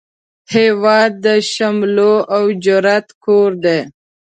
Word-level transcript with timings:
هیواد 0.53 1.11
د 1.25 1.27
شملو 1.51 2.13
او 2.35 2.43
جرئت 2.63 3.07
کور 3.23 3.49
دی 3.63 3.79